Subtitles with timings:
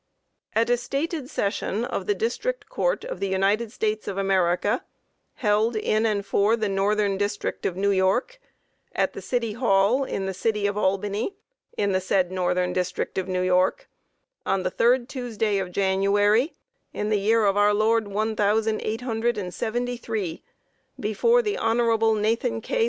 [0.55, 4.83] At a stated session of the District Court of the United States of America,
[5.35, 8.41] held in and for the Northern District of New York,
[8.95, 11.35] at the City Hall, in the city of Albany,
[11.77, 13.87] in the said Northern District of New York,
[14.43, 16.55] on the third Tuesday of January,
[16.93, 20.41] in the year of our Lord one thousand eight hundred and seventy three,
[20.99, 22.79] before the Honorable Nathan K.